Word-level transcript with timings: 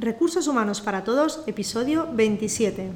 Recursos 0.00 0.46
Humanos 0.46 0.80
para 0.80 1.02
Todos, 1.02 1.42
episodio 1.48 2.08
27. 2.12 2.92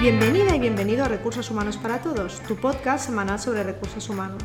Bienvenida 0.00 0.54
y 0.54 0.60
bienvenido 0.60 1.04
a 1.04 1.08
Recursos 1.08 1.50
Humanos 1.50 1.76
para 1.78 2.00
Todos, 2.00 2.40
tu 2.46 2.54
podcast 2.54 3.06
semanal 3.06 3.40
sobre 3.40 3.64
recursos 3.64 4.08
humanos. 4.08 4.44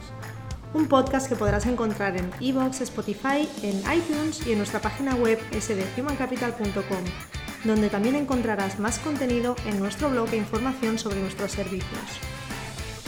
Un 0.73 0.87
podcast 0.87 1.29
que 1.29 1.35
podrás 1.35 1.67
encontrar 1.67 2.17
en 2.17 2.31
iVoox, 2.39 2.81
Spotify, 2.81 3.47
en 3.61 3.77
iTunes 3.95 4.47
y 4.47 4.53
en 4.53 4.57
nuestra 4.57 4.81
página 4.81 5.13
web 5.13 5.39
sdhumancapital.com, 5.51 7.03
donde 7.63 7.89
también 7.89 8.15
encontrarás 8.15 8.79
más 8.79 8.97
contenido 8.97 9.55
en 9.67 9.77
nuestro 9.77 10.09
blog 10.09 10.29
e 10.31 10.37
información 10.37 10.97
sobre 10.97 11.21
nuestros 11.21 11.51
servicios. 11.51 12.36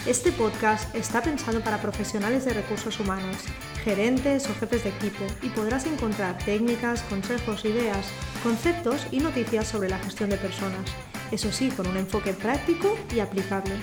Este 0.05 0.31
podcast 0.31 0.95
está 0.95 1.21
pensado 1.21 1.61
para 1.61 1.81
profesionales 1.81 2.45
de 2.45 2.53
recursos 2.53 2.99
humanos, 2.99 3.35
gerentes 3.83 4.49
o 4.49 4.55
jefes 4.55 4.85
de 4.85 4.91
equipo 4.91 5.25
y 5.41 5.49
podrás 5.49 5.85
encontrar 5.85 6.37
técnicas, 6.37 7.01
consejos, 7.03 7.65
ideas, 7.65 8.07
conceptos 8.41 9.05
y 9.11 9.19
noticias 9.19 9.67
sobre 9.67 9.89
la 9.89 9.99
gestión 9.99 10.29
de 10.29 10.37
personas, 10.37 10.89
eso 11.31 11.51
sí, 11.51 11.69
con 11.69 11.85
un 11.85 11.97
enfoque 11.97 12.33
práctico 12.33 12.97
y 13.13 13.19
aplicable. 13.19 13.75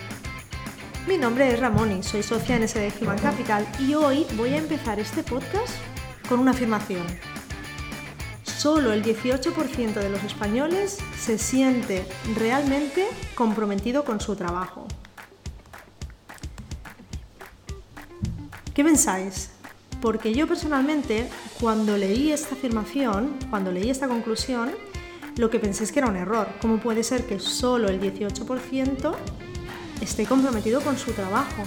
Mi 1.06 1.18
nombre 1.18 1.52
es 1.52 1.60
Ramón 1.60 1.92
y 1.92 2.02
soy 2.02 2.22
socia 2.22 2.56
en 2.56 2.66
SD 2.66 2.94
Human 3.02 3.18
Capital 3.18 3.66
y 3.78 3.94
hoy 3.94 4.26
voy 4.36 4.54
a 4.54 4.58
empezar 4.58 4.98
este 4.98 5.22
podcast 5.22 5.74
con 6.28 6.40
una 6.40 6.52
afirmación. 6.52 7.06
Solo 8.42 8.92
el 8.92 9.04
18% 9.04 9.92
de 9.92 10.08
los 10.08 10.24
españoles 10.24 10.98
se 11.20 11.36
siente 11.36 12.06
realmente 12.36 13.06
comprometido 13.34 14.04
con 14.04 14.18
su 14.18 14.34
trabajo. 14.34 14.88
¿Qué 18.76 18.84
pensáis? 18.84 19.48
Porque 20.02 20.34
yo 20.34 20.46
personalmente, 20.46 21.30
cuando 21.58 21.96
leí 21.96 22.30
esta 22.30 22.56
afirmación, 22.56 23.38
cuando 23.48 23.72
leí 23.72 23.88
esta 23.88 24.06
conclusión, 24.06 24.70
lo 25.38 25.48
que 25.48 25.58
pensé 25.58 25.84
es 25.84 25.92
que 25.92 26.00
era 26.00 26.10
un 26.10 26.16
error. 26.16 26.46
¿Cómo 26.60 26.76
puede 26.76 27.02
ser 27.02 27.24
que 27.24 27.40
solo 27.40 27.88
el 27.88 27.98
18% 27.98 29.14
esté 30.02 30.26
comprometido 30.26 30.82
con 30.82 30.98
su 30.98 31.12
trabajo? 31.12 31.62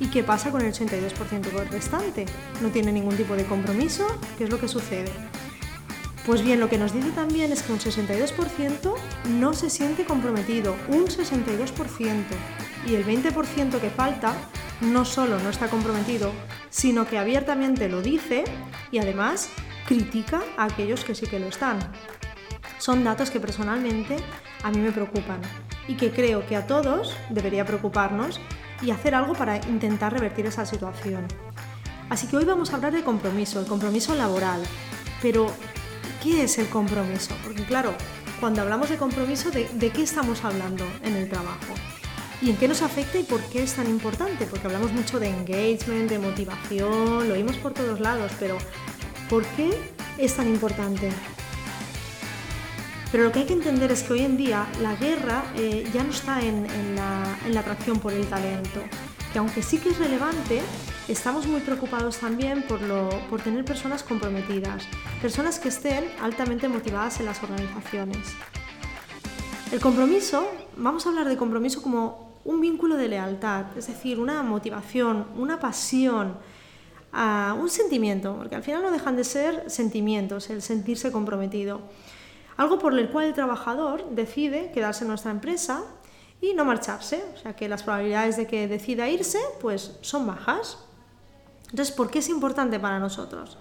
¿Y 0.00 0.08
qué 0.08 0.22
pasa 0.22 0.50
con 0.50 0.60
el 0.60 0.70
82% 0.70 1.70
restante? 1.70 2.26
¿No 2.60 2.68
tiene 2.68 2.92
ningún 2.92 3.16
tipo 3.16 3.36
de 3.36 3.46
compromiso? 3.46 4.06
¿Qué 4.36 4.44
es 4.44 4.50
lo 4.50 4.60
que 4.60 4.68
sucede? 4.68 5.10
Pues 6.26 6.42
bien, 6.42 6.60
lo 6.60 6.68
que 6.68 6.76
nos 6.76 6.92
dice 6.92 7.10
también 7.12 7.52
es 7.52 7.62
que 7.62 7.72
un 7.72 7.78
62% 7.78 8.94
no 9.30 9.54
se 9.54 9.70
siente 9.70 10.04
comprometido, 10.04 10.76
un 10.88 11.06
62%. 11.06 12.22
Y 12.86 12.96
el 12.96 13.06
20% 13.06 13.80
que 13.80 13.88
falta 13.88 14.34
no 14.80 15.04
solo 15.04 15.38
no 15.38 15.50
está 15.50 15.68
comprometido, 15.68 16.32
sino 16.70 17.06
que 17.06 17.18
abiertamente 17.18 17.88
lo 17.88 18.02
dice 18.02 18.44
y 18.90 18.98
además 18.98 19.50
critica 19.86 20.42
a 20.56 20.64
aquellos 20.64 21.04
que 21.04 21.14
sí 21.14 21.26
que 21.26 21.40
lo 21.40 21.46
están. 21.46 21.78
Son 22.78 23.04
datos 23.04 23.30
que 23.30 23.40
personalmente 23.40 24.16
a 24.62 24.70
mí 24.70 24.78
me 24.78 24.92
preocupan 24.92 25.40
y 25.86 25.96
que 25.96 26.10
creo 26.10 26.46
que 26.46 26.56
a 26.56 26.66
todos 26.66 27.14
debería 27.28 27.64
preocuparnos 27.64 28.40
y 28.82 28.90
hacer 28.90 29.14
algo 29.14 29.34
para 29.34 29.56
intentar 29.56 30.12
revertir 30.12 30.46
esa 30.46 30.64
situación. 30.64 31.26
Así 32.08 32.26
que 32.26 32.36
hoy 32.36 32.44
vamos 32.44 32.72
a 32.72 32.76
hablar 32.76 32.92
de 32.92 33.04
compromiso, 33.04 33.60
el 33.60 33.66
compromiso 33.66 34.14
laboral. 34.14 34.62
Pero, 35.22 35.46
¿qué 36.22 36.44
es 36.44 36.58
el 36.58 36.68
compromiso? 36.68 37.34
Porque 37.44 37.64
claro, 37.64 37.94
cuando 38.40 38.62
hablamos 38.62 38.88
de 38.88 38.96
compromiso, 38.96 39.50
¿de, 39.50 39.68
de 39.74 39.90
qué 39.90 40.02
estamos 40.02 40.44
hablando 40.44 40.84
en 41.04 41.16
el 41.16 41.28
trabajo? 41.28 41.74
¿Y 42.42 42.48
en 42.48 42.56
qué 42.56 42.68
nos 42.68 42.80
afecta 42.80 43.18
y 43.18 43.22
por 43.22 43.42
qué 43.42 43.62
es 43.62 43.74
tan 43.74 43.86
importante? 43.86 44.46
Porque 44.46 44.66
hablamos 44.66 44.92
mucho 44.92 45.20
de 45.20 45.28
engagement, 45.28 46.08
de 46.08 46.18
motivación, 46.18 47.28
lo 47.28 47.34
oímos 47.34 47.56
por 47.56 47.74
todos 47.74 48.00
lados, 48.00 48.32
pero 48.40 48.56
¿por 49.28 49.44
qué 49.44 49.70
es 50.16 50.36
tan 50.36 50.48
importante? 50.48 51.10
Pero 53.12 53.24
lo 53.24 53.32
que 53.32 53.40
hay 53.40 53.44
que 53.44 53.52
entender 53.52 53.92
es 53.92 54.04
que 54.04 54.14
hoy 54.14 54.20
en 54.20 54.38
día 54.38 54.66
la 54.80 54.94
guerra 54.94 55.44
eh, 55.56 55.86
ya 55.92 56.02
no 56.02 56.10
está 56.10 56.40
en, 56.40 56.64
la, 56.96 57.38
en 57.44 57.52
la 57.52 57.60
atracción 57.60 57.98
por 57.98 58.14
el 58.14 58.26
talento, 58.26 58.80
que 59.34 59.38
aunque 59.38 59.62
sí 59.62 59.76
que 59.76 59.90
es 59.90 59.98
relevante, 59.98 60.62
estamos 61.08 61.46
muy 61.46 61.60
preocupados 61.60 62.18
también 62.18 62.62
por, 62.62 62.80
lo, 62.80 63.10
por 63.28 63.42
tener 63.42 63.66
personas 63.66 64.02
comprometidas, 64.02 64.84
personas 65.20 65.58
que 65.58 65.68
estén 65.68 66.04
altamente 66.22 66.68
motivadas 66.68 67.20
en 67.20 67.26
las 67.26 67.42
organizaciones. 67.42 68.28
El 69.72 69.80
compromiso, 69.80 70.48
vamos 70.78 71.04
a 71.04 71.10
hablar 71.10 71.28
de 71.28 71.36
compromiso 71.36 71.82
como 71.82 72.29
un 72.44 72.60
vínculo 72.60 72.96
de 72.96 73.08
lealtad, 73.08 73.66
es 73.76 73.86
decir, 73.86 74.18
una 74.18 74.42
motivación, 74.42 75.26
una 75.36 75.60
pasión, 75.60 76.36
uh, 77.12 77.54
un 77.54 77.68
sentimiento, 77.68 78.36
porque 78.36 78.56
al 78.56 78.62
final 78.62 78.82
no 78.82 78.90
dejan 78.90 79.16
de 79.16 79.24
ser 79.24 79.70
sentimientos, 79.70 80.50
el 80.50 80.62
sentirse 80.62 81.12
comprometido. 81.12 81.80
Algo 82.56 82.78
por 82.78 82.98
el 82.98 83.08
cual 83.10 83.26
el 83.26 83.34
trabajador 83.34 84.10
decide 84.10 84.70
quedarse 84.72 85.04
en 85.04 85.08
nuestra 85.08 85.30
empresa 85.30 85.82
y 86.40 86.54
no 86.54 86.64
marcharse, 86.64 87.24
o 87.34 87.36
sea 87.36 87.54
que 87.54 87.68
las 87.68 87.82
probabilidades 87.82 88.36
de 88.36 88.46
que 88.46 88.68
decida 88.68 89.08
irse 89.08 89.38
pues 89.60 89.98
son 90.00 90.26
bajas. 90.26 90.78
Entonces, 91.70 91.94
¿por 91.94 92.10
qué 92.10 92.18
es 92.18 92.28
importante 92.28 92.80
para 92.80 92.98
nosotros? 92.98 93.58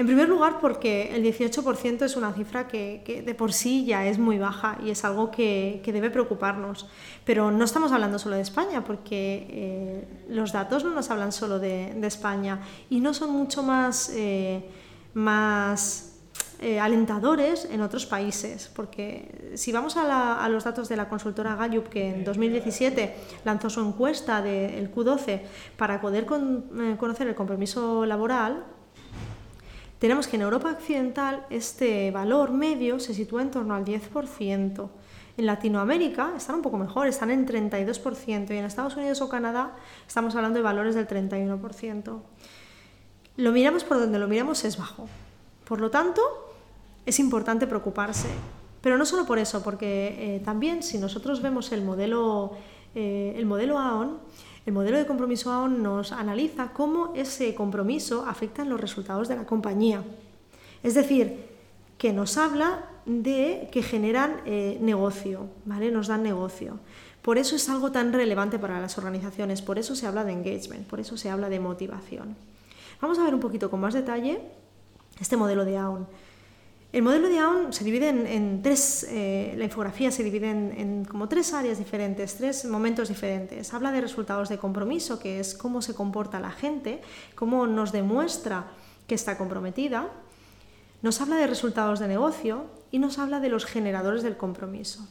En 0.00 0.06
primer 0.06 0.30
lugar, 0.30 0.60
porque 0.62 1.14
el 1.14 1.22
18% 1.22 2.06
es 2.06 2.16
una 2.16 2.32
cifra 2.32 2.66
que, 2.66 3.22
de 3.22 3.34
por 3.34 3.52
sí 3.52 3.84
ya 3.84 4.06
es 4.06 4.18
muy 4.18 4.38
baja 4.38 4.78
y 4.82 4.88
es 4.88 5.04
algo 5.04 5.30
que, 5.30 5.82
debe 5.84 6.08
preocuparnos. 6.08 6.88
Pero 7.26 7.50
no 7.50 7.66
estamos 7.66 7.92
hablando 7.92 8.18
solo 8.18 8.36
de 8.36 8.40
España, 8.40 8.82
porque 8.82 9.46
eh, 9.50 10.08
los 10.30 10.52
datos 10.52 10.84
no 10.84 10.90
nos 10.94 11.10
hablan 11.10 11.32
solo 11.32 11.58
de, 11.58 11.94
España 12.06 12.62
y 12.88 13.00
no 13.00 13.12
son 13.12 13.32
mucho 13.32 13.62
más, 13.62 14.10
eh, 14.14 14.64
más 15.12 16.16
eh, 16.60 16.80
alentadores 16.80 17.68
en 17.70 17.82
otros 17.82 18.06
países. 18.06 18.70
Porque 18.74 19.52
si 19.54 19.70
vamos 19.70 19.98
a, 19.98 20.48
los 20.48 20.64
datos 20.64 20.88
de 20.88 20.96
la 20.96 21.10
consultora 21.10 21.56
Gallup, 21.56 21.90
que 21.90 22.08
en 22.08 22.24
2017 22.24 23.16
lanzó 23.44 23.68
su 23.68 23.82
encuesta 23.82 24.40
del 24.40 24.90
Q12 24.94 25.42
para 25.76 26.00
poder 26.00 26.24
conocer 26.24 27.28
el 27.28 27.34
compromiso 27.34 28.06
laboral, 28.06 28.64
tenemos 30.00 30.26
que 30.26 30.36
en 30.36 30.42
Europa 30.42 30.70
Occidental 30.72 31.44
este 31.50 32.10
valor 32.10 32.52
medio 32.52 32.98
se 32.98 33.12
sitúa 33.12 33.42
en 33.42 33.50
torno 33.50 33.74
al 33.74 33.84
10%. 33.84 34.88
En 35.36 35.46
Latinoamérica 35.46 36.32
están 36.34 36.56
un 36.56 36.62
poco 36.62 36.78
mejor, 36.78 37.06
están 37.06 37.30
en 37.30 37.46
32% 37.46 38.50
y 38.50 38.56
en 38.56 38.64
Estados 38.64 38.96
Unidos 38.96 39.20
o 39.20 39.28
Canadá 39.28 39.76
estamos 40.08 40.34
hablando 40.34 40.56
de 40.56 40.62
valores 40.62 40.94
del 40.94 41.06
31%. 41.06 42.18
Lo 43.36 43.52
miramos 43.52 43.84
por 43.84 43.98
donde 43.98 44.18
lo 44.18 44.26
miramos 44.26 44.64
es 44.64 44.78
bajo. 44.78 45.06
Por 45.68 45.82
lo 45.82 45.90
tanto, 45.90 46.22
es 47.04 47.18
importante 47.18 47.66
preocuparse. 47.66 48.28
Pero 48.80 48.96
no 48.96 49.04
solo 49.04 49.26
por 49.26 49.38
eso, 49.38 49.62
porque 49.62 50.16
eh, 50.18 50.40
también 50.40 50.82
si 50.82 50.96
nosotros 50.96 51.42
vemos 51.42 51.72
el 51.72 51.82
modelo, 51.82 52.52
eh, 52.94 53.34
el 53.36 53.44
modelo 53.44 53.78
AON, 53.78 54.18
el 54.66 54.72
modelo 54.72 54.98
de 54.98 55.06
compromiso 55.06 55.50
AON 55.52 55.82
nos 55.82 56.12
analiza 56.12 56.72
cómo 56.72 57.12
ese 57.14 57.54
compromiso 57.54 58.24
afecta 58.26 58.62
en 58.62 58.68
los 58.68 58.80
resultados 58.80 59.28
de 59.28 59.36
la 59.36 59.46
compañía. 59.46 60.02
Es 60.82 60.94
decir, 60.94 61.48
que 61.98 62.12
nos 62.12 62.36
habla 62.36 62.84
de 63.06 63.68
que 63.72 63.82
generan 63.82 64.40
eh, 64.46 64.78
negocio, 64.80 65.48
¿vale? 65.64 65.90
Nos 65.90 66.08
dan 66.08 66.22
negocio. 66.22 66.78
Por 67.22 67.36
eso 67.36 67.56
es 67.56 67.68
algo 67.68 67.92
tan 67.92 68.12
relevante 68.12 68.58
para 68.58 68.80
las 68.80 68.96
organizaciones, 68.96 69.60
por 69.60 69.78
eso 69.78 69.94
se 69.94 70.06
habla 70.06 70.24
de 70.24 70.32
engagement, 70.32 70.86
por 70.86 71.00
eso 71.00 71.16
se 71.16 71.28
habla 71.28 71.48
de 71.48 71.60
motivación. 71.60 72.36
Vamos 73.00 73.18
a 73.18 73.24
ver 73.24 73.34
un 73.34 73.40
poquito 73.40 73.70
con 73.70 73.80
más 73.80 73.94
detalle 73.94 74.40
este 75.20 75.36
modelo 75.36 75.64
de 75.64 75.76
AON. 75.76 76.06
El 76.92 77.02
modelo 77.02 77.28
de 77.28 77.38
AON 77.38 77.72
se 77.72 77.84
divide 77.84 78.08
en, 78.08 78.62
tres, 78.62 79.06
eh, 79.08 79.54
la 79.56 79.64
infografía 79.64 80.10
se 80.10 80.24
divide 80.24 80.50
en, 80.50 81.04
como 81.04 81.28
tres 81.28 81.54
áreas 81.54 81.78
diferentes, 81.78 82.34
tres 82.34 82.64
momentos 82.64 83.08
diferentes. 83.08 83.72
Habla 83.72 83.92
de 83.92 84.00
resultados 84.00 84.48
de 84.48 84.58
compromiso, 84.58 85.20
que 85.20 85.38
es 85.38 85.54
cómo 85.54 85.82
se 85.82 85.94
comporta 85.94 86.40
la 86.40 86.50
gente, 86.50 87.00
cómo 87.36 87.68
nos 87.68 87.92
demuestra 87.92 88.72
que 89.06 89.14
está 89.14 89.38
comprometida. 89.38 90.08
Nos 91.02 91.20
habla 91.20 91.36
de 91.36 91.46
resultados 91.46 92.00
de 92.00 92.08
negocio 92.08 92.64
y 92.90 92.98
nos 92.98 93.20
habla 93.20 93.38
de 93.38 93.50
los 93.50 93.66
generadores 93.66 94.24
del 94.24 94.36
compromiso. 94.36 95.06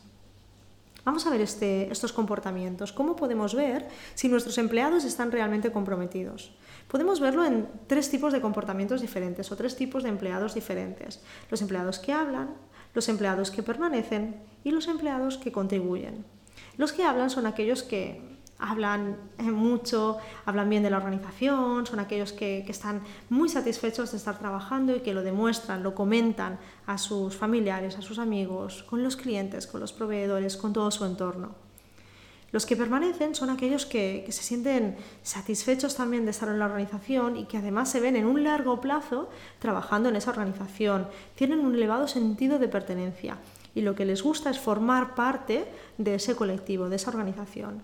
Vamos 1.05 1.25
a 1.25 1.29
ver 1.29 1.41
este, 1.41 1.91
estos 1.91 2.13
comportamientos. 2.13 2.91
¿Cómo 2.91 3.15
podemos 3.15 3.55
ver 3.55 3.87
si 4.15 4.27
nuestros 4.27 4.57
empleados 4.57 5.05
están 5.05 5.31
realmente 5.31 5.71
comprometidos? 5.71 6.51
Podemos 6.87 7.19
verlo 7.19 7.45
en 7.45 7.67
tres 7.87 8.09
tipos 8.09 8.33
de 8.33 8.41
comportamientos 8.41 9.01
diferentes 9.01 9.51
o 9.51 9.55
tres 9.55 9.75
tipos 9.75 10.03
de 10.03 10.09
empleados 10.09 10.53
diferentes. 10.53 11.21
Los 11.49 11.61
empleados 11.61 11.99
que 11.99 12.13
hablan, 12.13 12.49
los 12.93 13.07
empleados 13.09 13.51
que 13.51 13.63
permanecen 13.63 14.41
y 14.63 14.71
los 14.71 14.87
empleados 14.87 15.37
que 15.37 15.51
contribuyen. 15.51 16.25
Los 16.77 16.91
que 16.91 17.03
hablan 17.03 17.29
son 17.29 17.45
aquellos 17.45 17.83
que 17.83 18.21
hablan 18.59 19.17
mucho, 19.39 20.17
hablan 20.45 20.69
bien 20.69 20.83
de 20.83 20.89
la 20.89 20.97
organización, 20.97 21.85
son 21.85 21.99
aquellos 21.99 22.33
que, 22.33 22.59
están 22.67 23.01
muy 23.29 23.49
satisfechos 23.49 24.11
de 24.11 24.17
estar 24.17 24.37
trabajando 24.37 24.95
y 24.95 24.99
que 24.99 25.13
lo 25.13 25.23
demuestran, 25.23 25.81
lo 25.81 25.95
comentan 25.95 26.59
a 26.85 26.97
sus 26.97 27.35
familiares, 27.35 27.97
a 27.97 28.01
sus 28.01 28.19
amigos, 28.19 28.83
con 28.83 29.01
los 29.01 29.15
clientes, 29.15 29.65
con 29.65 29.79
los 29.79 29.93
proveedores, 29.93 30.57
con 30.57 30.73
todo 30.73 30.91
su 30.91 31.05
entorno. 31.05 31.55
Los 32.51 32.65
que 32.65 32.75
permanecen 32.75 33.35
son 33.35 33.51
aquellos 33.51 33.85
que, 33.85 34.25
se 34.29 34.43
sienten 34.43 34.97
satisfechos 35.21 35.95
también 35.95 36.25
de 36.25 36.31
estar 36.31 36.49
en 36.49 36.59
la 36.59 36.65
organización 36.65 37.37
y 37.37 37.45
que 37.45 37.57
además 37.57 37.89
se 37.89 37.99
ven 37.99 38.15
en 38.15 38.25
un 38.25 38.43
largo 38.43 38.81
plazo 38.81 39.29
trabajando 39.59 40.09
en 40.09 40.15
esa 40.15 40.31
organización. 40.31 41.07
Tienen 41.35 41.59
un 41.59 41.75
elevado 41.75 42.07
sentido 42.07 42.57
de 42.57 42.67
pertenencia 42.67 43.37
y 43.75 43.81
lo 43.81 43.93
que 43.93 44.05
les 44.05 44.23
gusta 44.23 44.49
es 44.49 44.59
formar 44.59 45.13
parte 45.13 45.65
de 45.99 46.15
ese 46.15 46.35
colectivo, 46.35 46.89
de 46.89 46.95
esa 46.95 47.11
organización. 47.11 47.83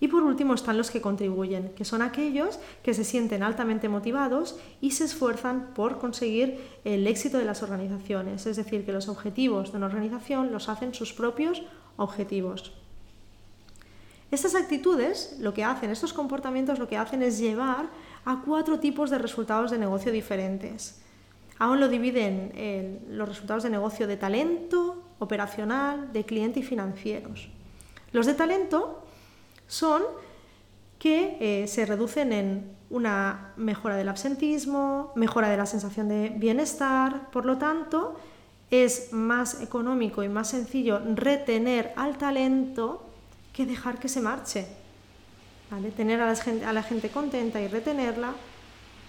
Y 0.00 0.08
por 0.08 0.22
último 0.22 0.54
están 0.54 0.76
los 0.76 0.90
que 0.90 1.00
contribuyen, 1.00 1.72
que 1.76 1.84
son 1.84 2.02
aquellos 2.02 2.58
que 2.82 2.94
se 2.94 3.04
sienten 3.04 3.42
altamente 3.42 3.88
motivados 3.88 4.58
y 4.80 4.90
se 4.90 5.04
esfuerzan 5.04 5.72
por 5.74 5.98
conseguir 5.98 6.60
el 6.84 7.06
éxito 7.06 7.38
de 7.38 7.44
las 7.44 7.62
organizaciones, 7.62 8.46
es 8.46 8.56
decir, 8.56 8.84
que 8.84 8.92
los 8.92 9.08
objetivos 9.08 9.70
de 9.70 9.78
una 9.78 9.86
organización 9.86 10.52
los 10.52 10.68
hacen 10.68 10.94
sus 10.94 11.12
propios 11.12 11.62
objetivos. 11.96 12.74
Estas 14.30 14.56
actitudes, 14.56 15.36
lo 15.38 15.54
que 15.54 15.62
hacen, 15.62 15.90
estos 15.90 16.12
comportamientos 16.12 16.80
lo 16.80 16.88
que 16.88 16.96
hacen 16.96 17.22
es 17.22 17.38
llevar 17.38 17.88
a 18.24 18.42
cuatro 18.44 18.80
tipos 18.80 19.10
de 19.10 19.18
resultados 19.18 19.70
de 19.70 19.78
negocio 19.78 20.10
diferentes. 20.10 21.00
Aún 21.58 21.78
lo 21.78 21.88
dividen 21.88 22.50
en 22.56 23.04
los 23.16 23.28
resultados 23.28 23.62
de 23.62 23.70
negocio 23.70 24.08
de 24.08 24.16
talento, 24.16 25.04
operacional, 25.20 26.12
de 26.12 26.24
cliente 26.24 26.60
y 26.60 26.62
financieros. 26.64 27.48
Los 28.10 28.26
de 28.26 28.34
talento 28.34 29.06
son 29.66 30.02
que 30.98 31.36
eh, 31.40 31.66
se 31.66 31.86
reducen 31.86 32.32
en 32.32 32.76
una 32.90 33.52
mejora 33.56 33.96
del 33.96 34.08
absentismo, 34.08 35.12
mejora 35.16 35.48
de 35.48 35.56
la 35.56 35.66
sensación 35.66 36.08
de 36.08 36.30
bienestar, 36.30 37.30
por 37.30 37.44
lo 37.44 37.58
tanto, 37.58 38.18
es 38.70 39.12
más 39.12 39.60
económico 39.60 40.22
y 40.22 40.28
más 40.28 40.50
sencillo 40.50 41.00
retener 41.14 41.92
al 41.96 42.16
talento 42.18 43.04
que 43.52 43.66
dejar 43.66 43.98
que 43.98 44.08
se 44.08 44.20
marche. 44.20 44.66
Tener 45.96 46.20
a 46.20 46.72
la, 46.72 46.82
gente, 46.82 47.08
contenta 47.08 47.60
y 47.60 47.66
retenerla 47.66 48.32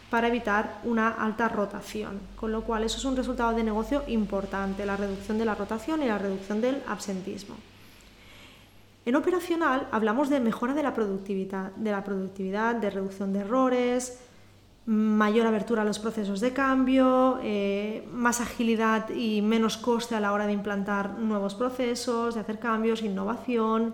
para 0.10 0.30
evitar 0.30 0.80
una 0.84 1.10
alta 1.10 1.48
rotación. 1.48 2.20
Con 2.36 2.52
lo 2.52 2.64
cual, 2.64 2.84
eso 2.84 2.98
es 2.98 3.06
un 3.06 3.16
resultado 3.16 3.56
de 3.56 3.64
negocio 3.64 4.04
importante, 4.08 4.86
la 4.86 4.98
reducción 4.98 5.38
de 5.38 5.46
la 5.46 5.54
rotación 5.54 6.02
y 6.02 6.08
la 6.08 6.18
reducción 6.18 6.62
del 6.62 6.82
absentismo. 6.88 7.56
En 9.06 9.16
operacional 9.16 9.88
hablamos 9.92 10.30
de 10.30 10.40
mejora 10.40 10.74
de 10.74 10.82
la 10.82 10.94
productividad, 10.94 11.72
de 11.76 11.92
la 11.92 12.04
productividad, 12.04 12.76
de 12.76 12.90
reducción 12.90 13.34
de 13.34 13.40
errores, 13.40 14.20
mayor 14.88 15.46
abertura 15.48 15.84
a 15.84 15.86
los 15.86 16.00
procesos 16.00 16.40
de 16.42 16.54
cambio, 16.54 17.40
eh, 17.44 18.08
más 18.12 18.42
agilidad 18.42 19.10
y 19.10 19.42
menos 19.42 19.78
coste 19.78 20.16
a 20.16 20.20
la 20.20 20.34
hora 20.34 20.48
de 20.48 20.54
implantar 20.54 21.20
nuevos 21.20 21.56
procesos, 21.56 22.36
de 22.36 22.42
hacer 22.42 22.60
cambios, 22.60 23.04
innovación, 23.04 23.94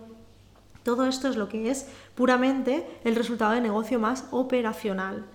todo 0.83 1.05
esto 1.05 1.27
es 1.27 1.35
lo 1.35 1.47
que 1.47 1.69
es 1.69 1.87
puramente 2.15 2.87
el 3.03 3.15
resultado 3.15 3.51
de 3.51 3.61
negocio 3.61 3.99
más 3.99 4.25
operacional. 4.31 5.25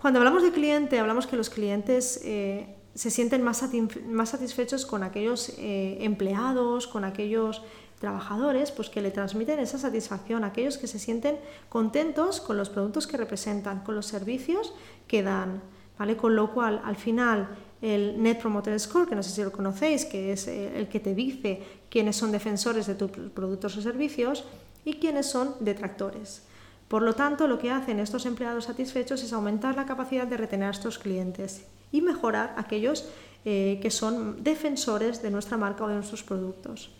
Cuando 0.00 0.20
hablamos 0.20 0.42
de 0.42 0.52
cliente, 0.52 1.00
hablamos 1.00 1.26
que 1.26 1.36
los 1.36 1.50
clientes 1.50 2.20
eh, 2.24 2.76
se 2.94 3.10
sienten 3.10 3.42
más, 3.42 3.58
satisfechos 3.58 4.86
con 4.86 5.02
aquellos 5.02 5.52
eh, 5.58 5.98
empleados, 6.00 6.86
con 6.86 7.04
aquellos 7.04 7.62
trabajadores, 7.98 8.70
pues 8.70 8.90
que 8.90 9.00
le 9.00 9.10
transmiten 9.10 9.58
esa 9.58 9.78
satisfacción, 9.78 10.44
aquellos 10.44 10.78
que 10.78 10.86
se 10.86 10.98
sienten 10.98 11.38
contentos 11.68 12.40
con 12.40 12.56
los 12.56 12.68
productos 12.68 13.06
que 13.06 13.16
representan, 13.16 13.80
con 13.80 13.94
los 13.94 14.06
servicios 14.06 14.72
que 15.08 15.22
dan, 15.22 15.62
¿vale? 15.98 16.16
Con 16.16 16.36
lo 16.36 16.52
cual, 16.52 16.80
al 16.84 16.96
final, 16.96 17.48
el 17.80 18.22
Net 18.22 18.40
Promoter 18.40 18.78
Score, 18.78 19.08
que 19.08 19.14
no 19.14 19.22
sé 19.22 19.30
si 19.30 19.42
lo 19.42 19.52
conocéis, 19.52 20.04
que 20.04 20.32
es 20.32 20.46
eh, 20.48 20.78
el 20.78 20.88
que 20.88 21.00
te 21.00 21.14
dice 21.14 21.62
quiénes 21.90 22.16
son 22.16 22.32
defensores 22.32 22.86
de 22.86 22.94
tus 22.94 23.10
productos 23.10 23.76
o 23.76 23.82
servicios 23.82 24.44
y 24.84 24.94
quiénes 24.94 25.26
son 25.26 25.54
detractores. 25.60 26.42
Por 26.88 27.02
lo 27.02 27.14
tanto, 27.14 27.48
lo 27.48 27.58
que 27.58 27.70
hacen 27.70 27.98
estos 27.98 28.26
empleados 28.26 28.64
satisfechos 28.64 29.22
es 29.22 29.32
aumentar 29.32 29.74
la 29.74 29.86
capacidad 29.86 30.26
de 30.26 30.36
retener 30.36 30.68
a 30.68 30.70
estos 30.70 30.98
clientes 30.98 31.64
y 31.90 32.00
mejorar 32.00 32.54
aquellos 32.56 33.08
eh, 33.44 33.78
que 33.82 33.90
son 33.90 34.42
defensores 34.42 35.22
de 35.22 35.30
nuestra 35.30 35.56
marca 35.56 35.84
o 35.84 35.88
de 35.88 35.94
nuestros 35.94 36.22
productos. 36.22 36.90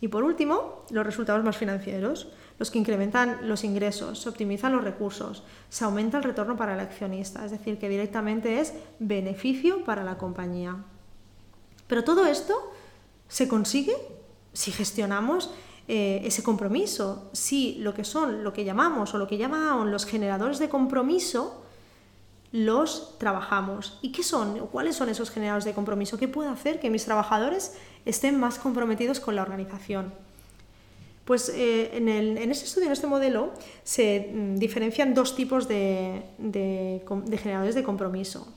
Y 0.00 0.08
por 0.08 0.22
último, 0.22 0.84
los 0.90 1.04
resultados 1.04 1.44
más 1.44 1.56
financieros, 1.56 2.28
los 2.58 2.70
que 2.70 2.78
incrementan 2.78 3.48
los 3.48 3.64
ingresos, 3.64 4.20
se 4.20 4.28
optimizan 4.28 4.72
los 4.72 4.84
recursos, 4.84 5.42
se 5.68 5.84
aumenta 5.84 6.18
el 6.18 6.24
retorno 6.24 6.56
para 6.56 6.74
el 6.74 6.80
accionista, 6.80 7.44
es 7.44 7.50
decir, 7.50 7.78
que 7.78 7.88
directamente 7.88 8.60
es 8.60 8.74
beneficio 9.00 9.84
para 9.84 10.04
la 10.04 10.16
compañía. 10.18 10.76
Pero 11.88 12.04
todo 12.04 12.26
esto 12.26 12.54
se 13.26 13.48
consigue 13.48 13.94
si 14.52 14.70
gestionamos 14.70 15.50
eh, 15.88 16.20
ese 16.24 16.42
compromiso, 16.42 17.30
si 17.32 17.76
lo 17.76 17.94
que 17.94 18.04
son, 18.04 18.44
lo 18.44 18.52
que 18.52 18.64
llamamos 18.64 19.14
o 19.14 19.18
lo 19.18 19.26
que 19.26 19.38
llaman 19.38 19.90
los 19.90 20.04
generadores 20.04 20.58
de 20.58 20.68
compromiso, 20.68 21.64
los 22.52 23.18
trabajamos. 23.18 23.98
¿Y 24.02 24.12
qué 24.12 24.22
son? 24.22 24.66
¿Cuáles 24.68 24.96
son 24.96 25.08
esos 25.08 25.30
generadores 25.30 25.64
de 25.64 25.74
compromiso? 25.74 26.18
¿Qué 26.18 26.28
puede 26.28 26.48
hacer 26.48 26.80
que 26.80 26.90
mis 26.90 27.04
trabajadores 27.04 27.76
estén 28.04 28.40
más 28.40 28.58
comprometidos 28.58 29.20
con 29.20 29.36
la 29.36 29.42
organización? 29.42 30.12
Pues 31.28 31.50
eh, 31.54 31.90
en, 31.92 32.08
este 32.50 32.64
estudio, 32.64 32.86
en 32.86 32.92
este 32.92 33.06
modelo, 33.06 33.52
se 33.84 34.32
mm, 34.32 34.56
diferencian 34.56 35.12
dos 35.12 35.36
tipos 35.36 35.68
de, 35.68 36.22
generadores 37.42 37.74
de 37.74 37.82
compromiso. 37.82 38.48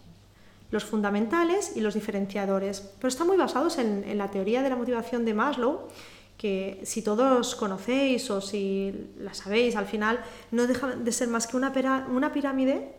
Los 0.69 0.85
fundamentales 0.85 1.73
y 1.75 1.81
los 1.81 1.95
diferenciadores. 1.95 2.79
Pero 2.97 3.09
están 3.09 3.27
muy 3.27 3.35
basados 3.35 3.77
en, 3.77 4.17
la 4.17 4.31
teoría 4.31 4.61
de 4.61 4.69
la 4.69 4.77
motivación 4.77 5.25
de 5.25 5.33
Maslow, 5.33 5.89
que 6.37 6.79
si 6.83 7.01
todos 7.01 7.55
conocéis 7.55 8.31
o 8.31 8.39
si 8.39 9.11
la 9.19 9.33
sabéis, 9.33 9.75
al 9.75 9.85
final 9.85 10.21
no 10.51 10.65
deja 10.65 10.95
de 10.95 11.11
ser 11.11 11.27
más 11.27 11.47
que 11.47 11.57
una, 11.57 12.07
una 12.09 12.31
pirámide 12.31 12.95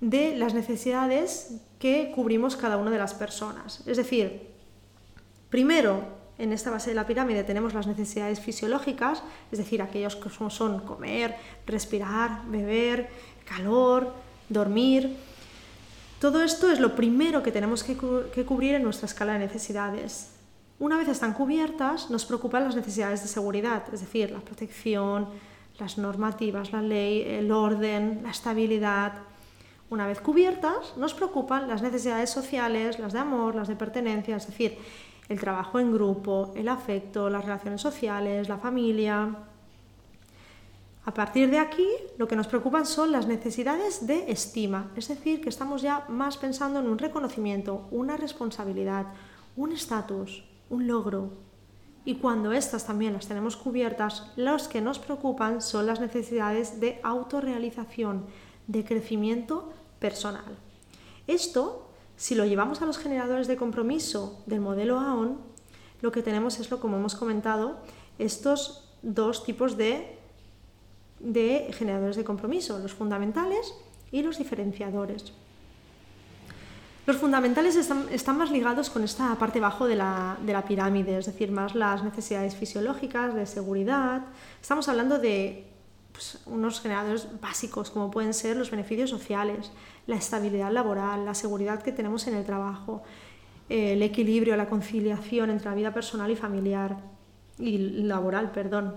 de 0.00 0.36
las 0.36 0.54
necesidades 0.54 1.60
que 1.78 2.12
cubrimos 2.14 2.56
cada 2.56 2.76
una 2.76 2.90
de 2.90 2.98
las 2.98 3.14
personas. 3.14 3.82
Es 3.86 3.96
decir, 3.96 4.48
primero, 5.50 6.18
en 6.38 6.52
esta 6.52 6.70
base 6.70 6.90
de 6.90 6.96
la 6.96 7.06
pirámide 7.06 7.42
tenemos 7.42 7.74
las 7.74 7.86
necesidades 7.86 8.40
fisiológicas, 8.40 9.22
es 9.50 9.58
decir, 9.58 9.82
aquellos 9.82 10.16
que 10.16 10.30
son 10.30 10.80
comer, 10.80 11.34
respirar, 11.66 12.42
beber, 12.46 13.08
calor, 13.44 14.12
dormir. 14.48 15.16
Todo 16.20 16.42
esto 16.42 16.70
es 16.70 16.80
lo 16.80 16.94
primero 16.94 17.42
que 17.42 17.52
tenemos 17.52 17.82
que, 17.82 17.96
cubrir 17.96 18.76
en 18.76 18.84
nuestra 18.84 19.06
escala 19.06 19.34
de 19.34 19.40
necesidades. 19.40 20.30
Una 20.78 20.96
vez 20.96 21.08
están 21.08 21.32
cubiertas, 21.32 22.08
nos 22.08 22.24
preocupan 22.24 22.64
las 22.64 22.76
necesidades 22.76 23.22
de 23.22 23.28
seguridad, 23.28 23.82
es 23.92 24.00
decir, 24.00 24.30
la 24.30 24.40
protección, 24.40 25.28
las 25.78 25.98
normativas, 25.98 26.72
la 26.72 26.82
ley, 26.82 27.22
el 27.22 27.50
orden, 27.50 28.20
la 28.22 28.30
estabilidad, 28.30 29.12
una 29.90 30.06
vez 30.06 30.20
cubiertas, 30.20 30.96
nos 30.96 31.14
preocupan 31.14 31.66
las 31.66 31.82
necesidades 31.82 32.30
sociales, 32.30 32.98
las 32.98 33.12
de 33.12 33.20
amor, 33.20 33.54
las 33.54 33.68
de 33.68 33.76
pertenencia, 33.76 34.36
es 34.36 34.46
decir, 34.46 34.78
el 35.28 35.40
trabajo 35.40 35.78
en 35.78 35.92
grupo, 35.92 36.52
el 36.54 36.68
afecto, 36.68 37.30
las 37.30 37.44
relaciones 37.44 37.80
sociales, 37.80 38.48
la 38.48 38.58
familia. 38.58 39.34
A 41.04 41.14
partir 41.14 41.50
de 41.50 41.58
aquí, 41.58 41.86
lo 42.18 42.28
que 42.28 42.36
nos 42.36 42.48
preocupan 42.48 42.84
son 42.84 43.12
las 43.12 43.26
necesidades 43.26 44.06
de 44.06 44.30
estima, 44.30 44.90
es 44.94 45.08
decir, 45.08 45.40
que 45.40 45.48
estamos 45.48 45.80
ya 45.80 46.04
más 46.08 46.36
pensando 46.36 46.80
en 46.80 46.86
un 46.86 46.98
reconocimiento, 46.98 47.88
una 47.90 48.16
responsabilidad, 48.18 49.06
un 49.56 49.72
estatus, 49.72 50.44
un 50.68 50.86
logro. 50.86 51.30
Y 52.04 52.16
cuando 52.16 52.52
estas 52.52 52.86
también 52.86 53.14
las 53.14 53.26
tenemos 53.26 53.56
cubiertas, 53.56 54.32
los 54.36 54.68
que 54.68 54.82
nos 54.82 54.98
preocupan 54.98 55.62
son 55.62 55.86
las 55.86 56.00
necesidades 56.00 56.78
de 56.80 57.00
autorrealización, 57.02 58.26
de 58.66 58.84
crecimiento 58.84 59.72
personal. 59.98 60.56
Esto, 61.26 61.88
si 62.16 62.34
lo 62.34 62.44
llevamos 62.44 62.82
a 62.82 62.86
los 62.86 62.98
generadores 62.98 63.46
de 63.46 63.56
compromiso 63.56 64.42
del 64.46 64.60
modelo 64.60 64.98
AON, 64.98 65.38
lo 66.00 66.12
que 66.12 66.22
tenemos 66.22 66.60
es 66.60 66.70
lo 66.70 66.80
como 66.80 66.96
hemos 66.96 67.14
comentado, 67.14 67.76
estos 68.18 68.88
dos 69.02 69.44
tipos 69.44 69.76
de, 69.76 70.18
de 71.20 71.70
generadores 71.72 72.16
de 72.16 72.24
compromiso, 72.24 72.78
los 72.78 72.94
fundamentales 72.94 73.74
y 74.10 74.22
los 74.22 74.38
diferenciadores. 74.38 75.32
Los 77.08 77.16
fundamentales 77.16 77.74
están, 77.74 78.36
más 78.36 78.50
ligados 78.50 78.90
con 78.90 79.02
esta 79.02 79.34
parte 79.36 79.60
bajo 79.60 79.86
de 79.86 79.96
la, 79.96 80.36
de 80.44 80.52
la, 80.52 80.66
pirámide, 80.66 81.16
es 81.16 81.24
decir, 81.24 81.50
más 81.50 81.74
las 81.74 82.04
necesidades 82.04 82.54
fisiológicas, 82.54 83.34
de 83.34 83.46
seguridad. 83.46 84.26
Estamos 84.60 84.90
hablando 84.90 85.18
de 85.18 85.64
pues, 86.18 86.40
unos 86.46 86.80
generadores 86.80 87.28
básicos 87.40 87.92
como 87.92 88.10
pueden 88.10 88.34
ser 88.34 88.56
los 88.56 88.72
beneficios 88.72 89.08
sociales, 89.08 89.70
la 90.08 90.16
estabilidad 90.16 90.72
laboral, 90.72 91.24
la 91.24 91.32
seguridad 91.32 91.80
que 91.80 91.92
tenemos 91.92 92.26
en 92.26 92.34
el 92.34 92.44
trabajo, 92.44 93.04
el 93.68 94.02
equilibrio, 94.02 94.56
la 94.56 94.68
conciliación 94.68 95.48
entre 95.50 95.70
la 95.70 95.76
vida 95.76 95.94
personal 95.94 96.28
y 96.28 96.34
familiar 96.34 96.96
y 97.56 97.78
laboral, 98.02 98.50
perdón. 98.50 98.96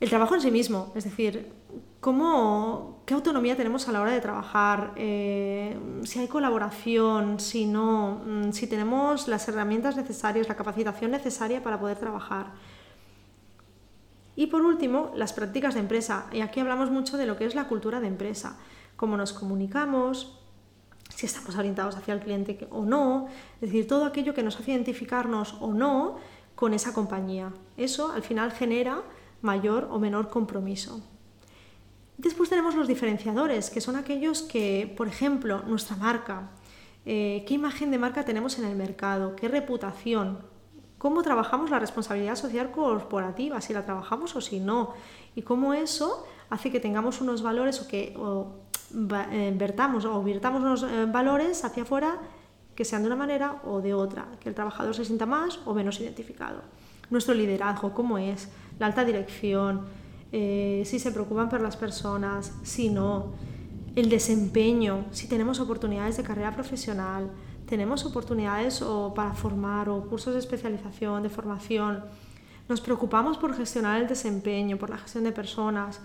El 0.00 0.08
trabajo 0.08 0.34
en 0.34 0.40
sí 0.40 0.50
mismo, 0.50 0.92
es 0.96 1.04
decir, 1.04 1.52
¿cómo, 2.00 3.02
¿qué 3.06 3.14
autonomía 3.14 3.56
tenemos 3.56 3.86
a 3.86 3.92
la 3.92 4.00
hora 4.00 4.10
de 4.10 4.20
trabajar? 4.20 4.94
Eh, 4.96 5.78
si 6.02 6.18
hay 6.18 6.26
colaboración, 6.26 7.38
si 7.38 7.66
no, 7.66 8.20
mm, 8.26 8.50
si 8.50 8.66
tenemos 8.66 9.28
las 9.28 9.46
herramientas 9.46 9.96
necesarias, 9.96 10.48
la 10.48 10.56
capacitación 10.56 11.12
necesaria 11.12 11.62
para 11.62 11.78
poder 11.78 11.98
trabajar 11.98 12.46
Y 14.36 14.46
por 14.46 14.62
último, 14.62 15.10
las 15.16 15.32
prácticas 15.32 15.74
de 15.74 15.80
empresa. 15.80 16.26
Y 16.30 16.42
aquí 16.42 16.60
hablamos 16.60 16.90
mucho 16.90 17.16
de 17.16 17.26
lo 17.26 17.36
que 17.36 17.46
es 17.46 17.54
la 17.54 17.66
cultura 17.66 18.00
de 18.00 18.06
empresa, 18.06 18.58
cómo 18.94 19.16
nos 19.16 19.32
comunicamos, 19.32 20.38
si 21.14 21.26
estamos 21.26 21.56
orientados 21.56 21.96
hacia 21.96 22.14
el 22.14 22.20
cliente 22.20 22.68
o 22.70 22.84
no, 22.84 23.28
es 23.56 23.72
decir, 23.72 23.86
todo 23.86 24.04
aquello 24.04 24.34
que 24.34 24.42
nos 24.42 24.58
hace 24.58 24.72
identificarnos 24.72 25.56
o 25.60 25.72
no 25.72 26.16
con 26.54 26.74
esa 26.74 26.92
compañía. 26.92 27.52
Eso 27.76 28.12
al 28.12 28.22
final 28.22 28.52
genera 28.52 29.02
mayor 29.40 29.88
o 29.90 29.98
menor 29.98 30.28
compromiso. 30.28 31.00
Después 32.18 32.48
tenemos 32.48 32.74
los 32.74 32.88
diferenciadores, 32.88 33.70
que 33.70 33.80
son 33.80 33.96
aquellos 33.96 34.42
que, 34.42 34.92
por 34.96 35.06
ejemplo, 35.06 35.62
nuestra 35.66 35.96
marca, 35.96 36.50
eh, 37.04 37.44
qué 37.46 37.54
imagen 37.54 37.90
de 37.90 37.98
marca 37.98 38.24
tenemos 38.24 38.58
en 38.58 38.64
el 38.64 38.74
mercado, 38.74 39.36
qué 39.36 39.48
reputación, 39.48 40.38
cómo 40.98 41.22
trabajamos 41.22 41.70
la 41.70 41.78
responsabilidad 41.78 42.36
social 42.36 42.70
corporativa, 42.70 43.60
si 43.60 43.72
la 43.72 43.84
trabajamos 43.84 44.34
o 44.36 44.40
si 44.40 44.60
no, 44.60 44.94
y 45.34 45.42
cómo 45.42 45.74
eso 45.74 46.26
hace 46.50 46.70
que 46.70 46.80
tengamos 46.80 47.20
unos 47.20 47.42
valores 47.42 47.80
o 47.82 47.88
que 47.88 48.16
eh, 49.30 49.54
vertamos 49.56 50.04
o 50.04 50.22
virtamos 50.22 50.62
unos 50.62 50.82
eh, 50.84 51.06
valores 51.06 51.64
hacia 51.64 51.82
afuera 51.82 52.18
que 52.74 52.84
sean 52.84 53.02
de 53.02 53.08
una 53.08 53.16
manera 53.16 53.62
o 53.64 53.80
de 53.80 53.94
otra, 53.94 54.26
que 54.38 54.48
el 54.48 54.54
trabajador 54.54 54.94
se 54.94 55.04
sienta 55.04 55.26
más 55.26 55.58
o 55.64 55.74
menos 55.74 55.98
identificado. 56.00 56.62
Nuestro 57.10 57.34
liderazgo, 57.34 57.94
cómo 57.94 58.18
es, 58.18 58.48
la 58.78 58.86
alta 58.86 59.04
dirección, 59.04 59.86
eh, 60.30 60.82
si 60.84 60.98
se 60.98 61.10
preocupan 61.10 61.48
por 61.48 61.60
las 61.60 61.76
personas, 61.76 62.52
si 62.62 62.90
no, 62.90 63.32
el 63.94 64.10
desempeño, 64.10 65.06
si 65.10 65.26
tenemos 65.26 65.58
oportunidades 65.58 66.18
de 66.18 66.22
carrera 66.22 66.52
profesional, 66.52 67.30
tenemos 67.66 68.04
oportunidades 68.04 68.80
o 68.82 69.12
para 69.14 69.34
formar 69.34 69.88
o 69.88 70.06
cursos 70.06 70.32
de 70.34 70.40
especialización, 70.40 71.22
de 71.22 71.28
formación. 71.28 72.04
Nos 72.68 72.80
preocupamos 72.80 73.38
por 73.38 73.54
gestionar 73.54 74.00
el 74.00 74.08
desempeño, 74.08 74.78
por 74.78 74.90
la 74.90 74.98
gestión 74.98 75.24
de 75.24 75.32
personas, 75.32 76.00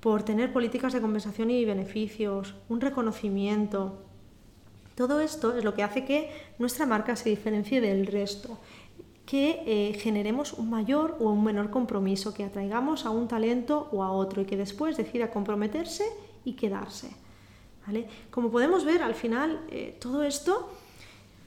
por 0.00 0.22
tener 0.22 0.52
políticas 0.52 0.92
de 0.92 1.00
compensación 1.00 1.50
y 1.50 1.64
beneficios, 1.64 2.54
un 2.68 2.80
reconocimiento. 2.80 4.02
Todo 4.94 5.20
esto 5.20 5.56
es 5.56 5.64
lo 5.64 5.74
que 5.74 5.82
hace 5.82 6.04
que 6.04 6.30
nuestra 6.58 6.86
marca 6.86 7.16
se 7.16 7.28
diferencie 7.28 7.80
del 7.80 8.06
resto, 8.06 8.58
que 9.26 9.62
eh, 9.66 9.98
generemos 9.98 10.52
un 10.52 10.70
mayor 10.70 11.16
o 11.20 11.30
un 11.30 11.44
menor 11.44 11.70
compromiso, 11.70 12.32
que 12.32 12.44
atraigamos 12.44 13.04
a 13.04 13.10
un 13.10 13.26
talento 13.26 13.88
o 13.90 14.02
a 14.02 14.12
otro 14.12 14.42
y 14.42 14.46
que 14.46 14.56
después 14.56 14.96
decida 14.96 15.30
comprometerse 15.30 16.04
y 16.44 16.52
quedarse. 16.52 17.10
Como 18.30 18.50
podemos 18.50 18.84
ver, 18.84 19.02
al 19.02 19.14
final 19.14 19.60
eh, 19.70 19.96
todo 20.00 20.24
esto 20.24 20.70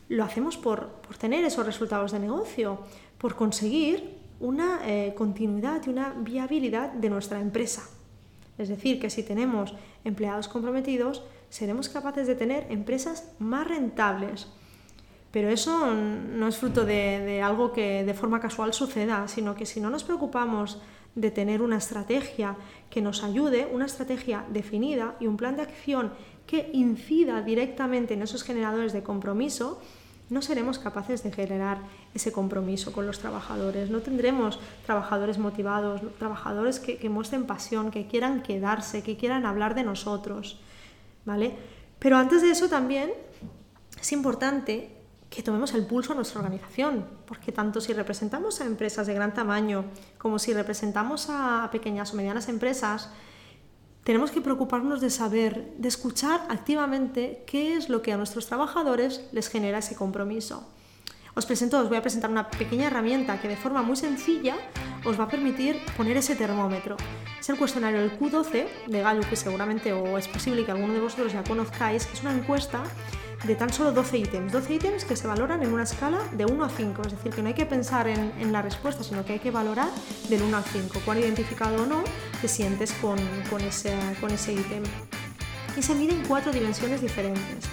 lo 0.10 0.24
hacemos 0.24 0.58
por, 0.58 1.02
tener 1.18 1.46
esos 1.46 1.66
resultados 1.66 2.12
de 2.12 2.20
negocio, 2.20 2.80
por 3.18 3.36
conseguir 3.36 4.18
una 4.40 4.82
eh, 4.86 5.14
continuidad 5.16 5.82
y 5.86 5.90
una 5.90 6.14
viabilidad 6.18 6.92
de 6.92 7.10
nuestra 7.10 7.40
empresa. 7.40 7.88
Es 8.58 8.68
decir, 8.68 9.00
que 9.00 9.10
si 9.10 9.24
tenemos 9.24 9.74
empleados 10.04 10.48
comprometidos, 10.48 11.24
seremos 11.50 11.90
capaces 11.90 12.28
de 12.28 12.36
tener 12.36 12.68
empresas 12.70 13.32
más 13.40 13.68
rentables. 13.68 14.48
Pero 15.32 15.50
eso 15.50 15.94
no 15.94 16.48
es 16.48 16.58
fruto 16.58 16.86
de, 16.86 17.42
algo 17.42 17.72
que 17.72 18.04
de 18.04 18.14
forma 18.14 18.40
casual 18.40 18.74
suceda, 18.74 19.28
sino 19.28 19.56
que 19.56 19.66
si 19.66 19.80
no 19.80 19.90
nos 19.90 20.04
preocupamos 20.04 20.82
de 21.14 21.32
tener 21.32 21.62
una 21.62 21.78
estrategia 21.78 22.56
que 22.90 23.02
nos 23.02 23.24
ayude, 23.24 23.70
una 23.72 23.86
estrategia 23.86 24.46
definida 24.50 25.16
y 25.20 25.28
un 25.28 25.38
plan 25.38 25.56
de 25.56 25.64
acción 25.64 26.14
que 26.48 26.70
incida 26.74 27.44
directamente 27.44 28.16
en 28.16 28.24
esos 28.24 28.44
generadores 28.44 28.92
de 28.92 29.04
compromiso, 29.04 29.80
no 30.30 30.42
seremos 30.42 30.78
capaces 30.78 31.24
de 31.24 31.32
generar 31.32 31.80
ese 32.14 32.32
compromiso 32.32 32.92
con 32.92 33.08
los 33.08 33.20
trabajadores. 33.20 33.90
No 33.90 34.02
tendremos 34.02 34.60
trabajadores 34.86 35.38
motivados, 35.40 36.02
trabajadores 36.20 36.80
que, 36.80 37.10
muestren 37.10 37.46
pasión, 37.46 37.90
que 37.90 38.08
quieran 38.08 38.44
quedarse, 38.44 39.02
que 39.02 39.18
quieran 39.18 39.46
hablar 39.46 39.74
de 39.74 39.84
nosotros. 39.84 40.60
¿vale? 41.26 41.56
Pero 41.98 42.18
antes 42.18 42.42
de 42.42 42.52
eso 42.52 42.70
también 42.70 43.12
es 44.00 44.12
importante 44.12 44.96
que 45.30 45.44
tomemos 45.44 45.74
el 45.74 45.86
pulso 45.86 46.14
a 46.14 46.16
nuestra 46.16 46.42
organización, 46.42 47.06
porque 47.26 47.52
tanto 47.52 47.82
si 47.82 47.94
representamos 47.94 48.62
a 48.62 48.66
empresas 48.66 49.08
de 49.08 49.14
gran 49.14 49.34
tamaño 49.34 49.86
como 50.18 50.40
si 50.40 50.54
representamos 50.54 51.28
a 51.30 51.70
pequeñas 51.72 52.14
o 52.14 52.16
medianas 52.16 52.50
empresas, 52.50 53.10
tenemos 54.10 54.32
que 54.32 54.42
preocuparnos 54.42 55.02
de 55.02 55.12
saber, 55.12 55.72
de 55.78 55.88
escuchar 55.88 56.42
activamente 56.50 57.44
qué 57.46 57.76
es 57.76 57.90
lo 57.90 58.02
que 58.02 58.12
a 58.12 58.18
nuestros 58.18 58.48
trabajadores 58.48 59.24
les 59.32 59.50
genera 59.50 59.78
ese 59.78 59.94
compromiso. 59.94 60.68
Os 61.36 61.46
presento, 61.46 61.80
os 61.80 61.90
voy 61.90 61.98
a 62.00 62.02
presentar 62.02 62.32
una 62.32 62.50
pequeña 62.50 62.88
herramienta 62.88 63.40
que 63.40 63.48
de 63.48 63.56
forma 63.56 63.84
muy 63.84 63.96
sencilla 63.96 64.56
os 65.06 65.20
va 65.20 65.26
a 65.26 65.28
permitir 65.28 65.78
poner 65.96 66.18
ese 66.18 66.36
termómetro. 66.36 66.98
Es 67.40 67.50
el 67.50 67.60
cuestionario 67.60 68.00
del 68.00 68.20
Q12 68.20 68.88
de 68.88 69.00
Gallup, 69.00 69.30
que 69.30 69.36
seguramente 69.36 69.94
o 69.94 70.18
es 70.18 70.28
posible 70.28 70.66
que 70.66 70.72
alguno 70.72 70.94
de 70.94 71.02
vosotros 71.02 71.32
ya 71.32 71.44
conozcáis. 71.44 72.10
Es 72.12 72.22
una 72.22 72.34
encuesta 72.34 72.82
de 73.44 73.56
tan 73.56 73.72
solo 73.72 73.92
12 73.92 74.18
ítems. 74.18 74.52
12 74.52 74.74
ítems 74.74 75.06
que 75.06 75.16
se 75.16 75.28
valoran 75.28 75.64
en 75.64 75.74
una 75.74 75.84
escala 75.84 76.20
de 76.34 76.46
1 76.46 76.64
a 76.64 76.70
5, 76.70 77.02
es 77.04 77.12
decir, 77.14 77.34
que 77.34 77.42
no 77.42 77.48
hay 77.48 77.54
que 77.54 77.66
pensar 77.66 78.08
en, 78.08 78.52
la 78.52 78.62
respuesta, 78.62 79.04
sino 79.04 79.24
que 79.26 79.34
hay 79.34 79.40
que 79.40 79.52
valorar 79.52 79.90
del 80.30 80.42
1 80.42 80.58
al 80.58 80.64
5, 80.64 81.02
cuán 81.06 81.20
identificado 81.20 81.84
o 81.84 81.86
no 81.86 82.04
te 82.42 82.48
sientes 82.48 82.92
con, 82.94 83.18
con, 83.50 83.62
ese, 83.62 83.96
con 84.20 84.32
ese 84.32 84.54
ítem. 84.54 84.84
Y 85.78 85.82
se 85.82 85.96
miden 85.96 86.24
cuatro 86.28 86.52
dimensiones 86.52 87.02
diferentes, 87.02 87.66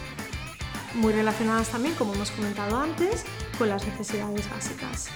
muy 0.94 1.12
relacionadas 1.12 1.68
también, 1.68 1.94
como 1.94 2.14
hemos 2.14 2.30
comentado 2.30 2.78
antes, 2.78 3.24
con 3.58 3.68
las 3.68 3.86
necesidades 3.86 4.48
básicas 4.50 5.08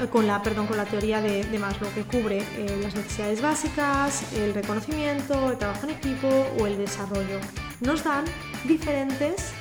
eh, 0.00 0.06
con 0.06 0.26
la, 0.26 0.42
perdón, 0.42 0.66
con 0.66 0.76
la 0.76 0.84
teoría 0.84 1.20
de, 1.20 1.44
de 1.44 1.58
Maslow, 1.58 1.92
que 1.92 2.04
cubre 2.04 2.38
eh, 2.38 2.78
las 2.82 2.94
necesidades 2.94 3.42
básicas, 3.42 4.32
el 4.34 4.54
reconocimiento, 4.54 5.50
el 5.50 5.58
trabajo 5.58 5.86
en 5.86 5.94
equipo 5.94 6.28
o 6.58 6.66
el 6.66 6.78
desarrollo. 6.78 7.38
Nos 7.80 8.04
dan 8.04 8.24
diferentes 8.64 9.52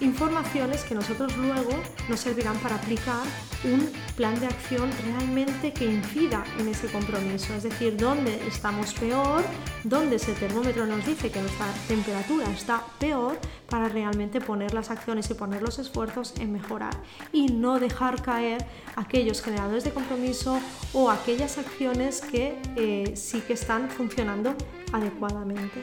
informaciones 0.00 0.84
que 0.84 0.94
nosotros 0.94 1.36
luego 1.36 1.70
nos 2.08 2.20
servirán 2.20 2.56
para 2.58 2.76
aplicar 2.76 3.22
un 3.64 3.90
plan 4.16 4.38
de 4.38 4.46
acción 4.46 4.90
realmente 5.04 5.72
que 5.72 5.86
incida 5.86 6.44
en 6.58 6.68
ese 6.68 6.86
compromiso, 6.88 7.54
es 7.54 7.64
decir, 7.64 7.96
dónde 7.96 8.40
estamos 8.46 8.94
peor, 8.94 9.42
dónde 9.82 10.16
ese 10.16 10.32
termómetro 10.34 10.86
nos 10.86 11.04
dice 11.04 11.30
que 11.30 11.40
nuestra 11.40 11.66
temperatura 11.88 12.48
está 12.50 12.84
peor 13.00 13.38
para 13.68 13.88
realmente 13.88 14.40
poner 14.40 14.72
las 14.74 14.90
acciones 14.90 15.30
y 15.30 15.34
poner 15.34 15.62
los 15.62 15.78
esfuerzos 15.78 16.34
en 16.38 16.52
mejorar 16.52 16.94
y 17.32 17.48
no 17.48 17.80
dejar 17.80 18.22
caer 18.22 18.64
aquellos 18.96 19.42
generadores 19.42 19.84
de 19.84 19.90
compromiso 19.90 20.60
o 20.92 21.10
aquellas 21.10 21.58
acciones 21.58 22.20
que 22.20 22.60
eh, 22.76 23.16
sí 23.16 23.40
que 23.40 23.54
están 23.54 23.90
funcionando 23.90 24.54
adecuadamente. 24.92 25.82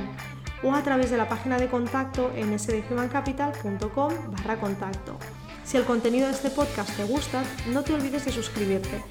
o 0.64 0.76
a 0.76 0.84
través 0.84 1.10
de 1.10 1.18
la 1.18 1.28
página 1.28 1.58
de 1.58 1.68
contacto 1.68 2.32
en 2.36 2.60
sdhumancapital.com 2.60 4.14
barra 4.32 4.60
contacto. 4.60 5.18
Si 5.64 5.78
el 5.78 5.86
contenido 5.86 6.28
de 6.28 6.34
este 6.34 6.52
podcast 6.52 6.96
te 6.96 7.04
gusta, 7.04 7.44
no 7.68 7.84
te 7.84 7.94
olvides 7.94 8.26
de 8.26 8.32
suscribirte, 8.32 9.04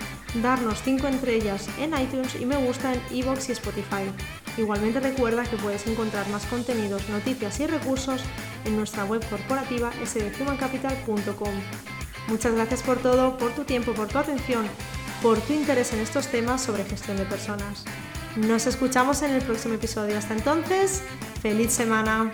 darnos 0.42 0.82
5 0.82 1.08
estrellas 1.08 1.68
en 1.80 1.98
iTunes 1.98 2.40
y 2.40 2.46
me 2.46 2.56
gusta 2.56 2.92
en 2.92 3.00
iVoox 3.10 3.48
y 3.48 3.52
Spotify. 3.52 4.04
Igualmente 4.56 5.00
recuerda 5.00 5.42
que 5.44 5.56
puedes 5.56 5.84
encontrar 5.88 6.28
más 6.28 6.46
contenidos, 6.46 7.08
noticias 7.08 7.58
y 7.58 7.66
recursos 7.66 8.22
en 8.64 8.76
nuestra 8.76 9.04
web 9.04 9.28
corporativa 9.28 9.90
sdhumancapital.com. 10.04 11.54
Muchas 12.28 12.54
gracias 12.54 12.82
por 12.82 12.98
todo, 12.98 13.36
por 13.38 13.50
tu 13.52 13.64
tiempo, 13.64 13.92
por 13.92 14.06
tu 14.06 14.18
atención 14.18 14.66
por 15.22 15.40
tu 15.40 15.52
interés 15.52 15.92
en 15.92 16.00
estos 16.00 16.28
temas 16.28 16.62
sobre 16.62 16.84
gestión 16.84 17.16
de 17.16 17.24
personas. 17.24 17.84
Nos 18.36 18.66
escuchamos 18.66 19.22
en 19.22 19.32
el 19.32 19.42
próximo 19.42 19.74
episodio. 19.74 20.16
Hasta 20.16 20.34
entonces, 20.34 21.02
feliz 21.42 21.72
semana. 21.72 22.30